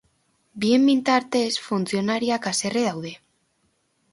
[0.63, 3.13] Bien bitartez, funtzionariak haserre daude.